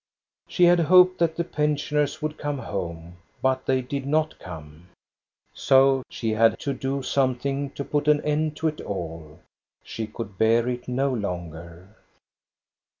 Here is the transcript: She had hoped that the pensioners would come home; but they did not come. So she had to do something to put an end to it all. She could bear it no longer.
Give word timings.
She 0.47 0.63
had 0.63 0.79
hoped 0.79 1.19
that 1.19 1.35
the 1.35 1.43
pensioners 1.43 2.23
would 2.23 2.39
come 2.39 2.57
home; 2.57 3.17
but 3.39 3.67
they 3.67 3.83
did 3.83 4.07
not 4.07 4.39
come. 4.39 4.89
So 5.53 6.01
she 6.09 6.31
had 6.31 6.57
to 6.61 6.73
do 6.73 7.03
something 7.03 7.69
to 7.73 7.85
put 7.85 8.07
an 8.07 8.19
end 8.21 8.57
to 8.57 8.67
it 8.67 8.81
all. 8.81 9.41
She 9.83 10.07
could 10.07 10.39
bear 10.39 10.67
it 10.67 10.87
no 10.87 11.13
longer. 11.13 11.89